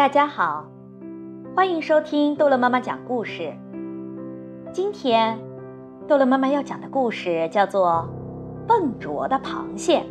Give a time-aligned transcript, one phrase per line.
[0.00, 0.64] 大家好，
[1.54, 3.52] 欢迎收听逗乐妈妈讲故事。
[4.72, 5.38] 今天，
[6.08, 8.08] 逗乐妈妈要讲的故事叫做
[8.66, 10.02] 《笨拙的螃蟹》。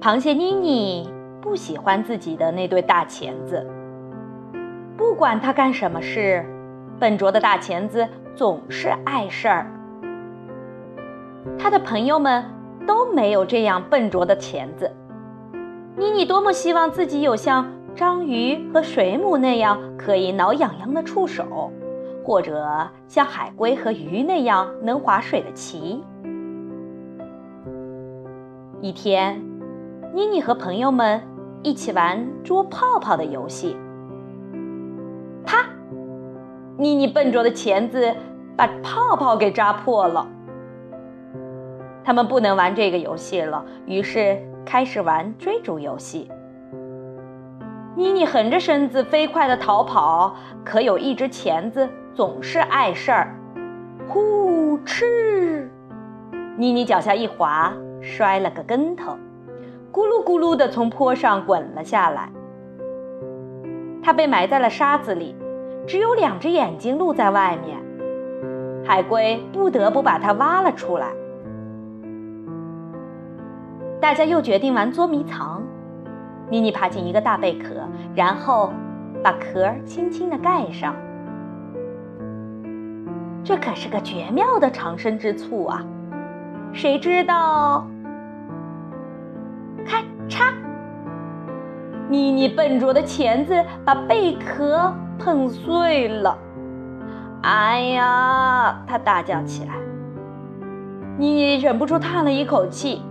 [0.00, 1.08] 螃蟹妮妮
[1.40, 3.64] 不喜欢自己的那对大钳子，
[4.96, 6.44] 不管他干什么事，
[6.98, 8.04] 笨拙的大钳子
[8.34, 9.70] 总是碍事儿。
[11.56, 12.44] 他的朋友们
[12.88, 14.90] 都没有这样笨拙的钳子。
[15.98, 17.66] 妮妮多么希望自己有像
[17.96, 21.72] 章鱼和水母那样可以挠痒痒的触手，
[22.24, 26.00] 或者像海龟和鱼那样能划水的鳍。
[28.80, 29.42] 一天，
[30.14, 31.20] 妮妮和朋友们
[31.64, 33.76] 一起玩捉泡泡的游戏。
[35.44, 35.66] 啪！
[36.76, 38.14] 妮妮笨拙的钳子
[38.56, 40.24] 把泡泡给扎破了。
[42.04, 46.30] 他们不能玩这个游戏了，于是开始玩追逐游戏。
[47.96, 53.34] 妮妮横着身子飞快地逃跑，可有一只钳子总是碍事儿。
[54.06, 55.66] 呼哧！
[56.58, 59.12] 妮妮脚下一滑，摔了个跟头，
[59.90, 62.28] 咕噜咕噜地从坡上滚了下来。
[64.02, 65.34] 她被埋在了沙子里，
[65.86, 67.78] 只有两只眼睛露在外面。
[68.84, 71.08] 海龟不得不把它挖了出来。
[74.00, 75.62] 大家又决定玩捉迷藏。
[76.50, 77.74] 妮妮爬进一个大贝壳，
[78.14, 78.72] 然后
[79.22, 80.94] 把壳轻轻地盖上。
[83.44, 85.84] 这可是个绝妙的藏身之处啊！
[86.72, 87.86] 谁知道？
[89.86, 90.52] 咔嚓！
[92.08, 96.38] 妮妮笨拙的钳子把贝壳碰碎了。
[97.42, 98.82] 哎呀！
[98.86, 99.74] 她大叫起来。
[101.18, 103.02] 妮妮忍不住叹了一口气。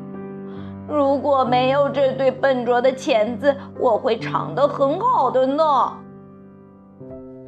[0.87, 5.63] 如果没有这对笨拙的钳子，我会藏得很好的呢。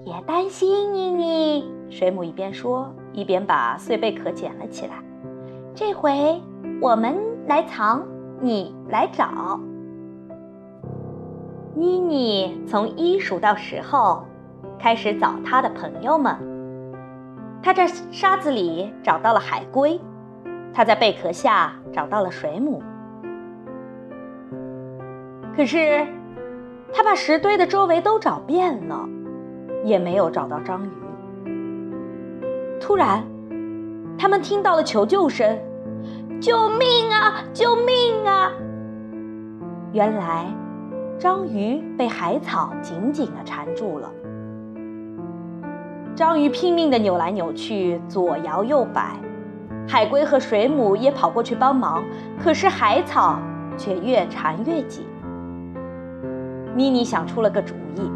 [0.03, 1.71] 别担心，妮妮。
[1.89, 4.95] 水母一边说，一边把碎贝壳捡了起来。
[5.73, 6.41] 这回
[6.81, 7.15] 我们
[7.47, 8.03] 来藏，
[8.41, 9.59] 你来找。
[11.73, 14.23] 妮妮从一数到十后，
[14.77, 16.35] 开始找她的朋友们。
[17.63, 19.99] 她在沙子里找到了海龟，
[20.73, 22.83] 她在贝壳下找到了水母。
[25.59, 26.07] 可是，
[26.93, 29.05] 他把石堆的周围都找遍了，
[29.83, 30.89] 也没有找到章鱼。
[32.79, 33.21] 突然，
[34.17, 35.59] 他们听到了求救声
[36.39, 37.43] ：“救命啊！
[37.51, 38.53] 救命啊！”
[39.91, 40.45] 原来，
[41.17, 44.09] 章鱼被海草紧紧地缠住了。
[46.15, 49.17] 章鱼拼命地扭来扭去，左摇右摆。
[49.85, 52.01] 海龟和水母也跑过去帮忙，
[52.41, 53.37] 可是海草
[53.77, 55.05] 却越缠越紧。
[56.79, 58.09] 妮妮想出了个主意，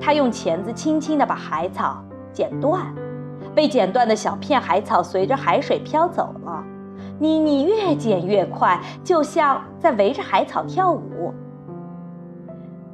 [0.00, 2.00] 她用钳子轻轻地把海草
[2.32, 2.94] 剪断，
[3.52, 6.64] 被剪断的小片海草随着海水飘走了。
[7.18, 11.34] 妮妮越剪越快，就像在围着海草跳舞。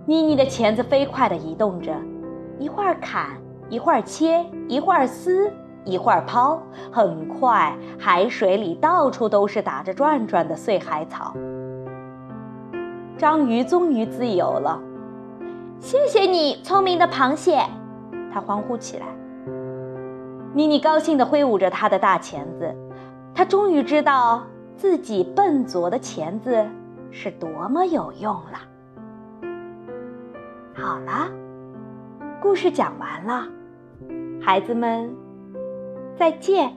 [0.06, 1.92] 妮妮的钳子飞快地移动着，
[2.58, 3.36] 一会儿砍，
[3.68, 5.52] 一会儿切，一会儿撕，
[5.84, 6.58] 一会儿抛。
[6.90, 11.34] 很快，海水里到处都是打着转转的碎海草。
[13.16, 14.80] 章鱼终于自由了，
[15.78, 17.64] 谢谢你，聪明的螃蟹！
[18.32, 19.06] 他欢呼起来。
[20.52, 22.74] 妮妮高兴地挥舞着她的大钳子，
[23.32, 24.42] 她终于知道
[24.76, 26.66] 自己笨拙的钳子
[27.12, 28.58] 是多么有用了。
[30.74, 31.28] 好了，
[32.42, 33.46] 故事讲完了，
[34.42, 35.14] 孩子们，
[36.16, 36.72] 再见。